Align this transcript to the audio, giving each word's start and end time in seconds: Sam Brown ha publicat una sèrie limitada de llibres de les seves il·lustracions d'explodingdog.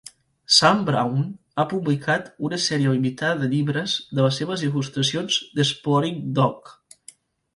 Sam 0.59 0.79
Brown 0.85 1.19
ha 1.59 1.65
publicat 1.73 2.31
una 2.47 2.57
sèrie 2.63 2.93
limitada 2.95 3.37
de 3.43 3.49
llibres 3.51 3.93
de 4.19 4.25
les 4.27 4.39
seves 4.41 4.63
il·lustracions 4.69 5.39
d'explodingdog. 5.59 6.73